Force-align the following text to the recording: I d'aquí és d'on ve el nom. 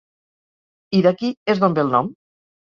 I 0.99 1.01
d'aquí 1.07 1.29
és 1.55 1.63
d'on 1.65 1.77
ve 1.81 1.85
el 1.85 1.93
nom. 1.99 2.11